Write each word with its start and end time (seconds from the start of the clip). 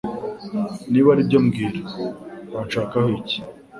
Niba 0.91 1.07
aribyo 1.13 1.37
mbwira 1.45 1.79
uranshakaho 2.51 3.07
iki 3.19 3.37